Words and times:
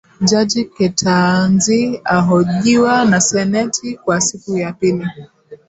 Jaji 0.21 0.63
Ketanji 0.65 2.01
ahojiwa 2.05 3.05
na 3.05 3.21
seneti 3.21 3.95
kwa 3.97 4.21
siku 4.21 4.57
ya 4.57 4.73
pili 4.73 5.07